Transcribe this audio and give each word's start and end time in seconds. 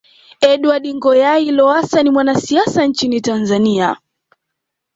Edward 0.51 0.85
Ngoyayi 0.97 1.51
Lowassa 1.51 2.03
ni 2.03 2.09
mwanasiasa 2.09 2.85
nchini 2.85 3.21
Tanzania 3.21 3.97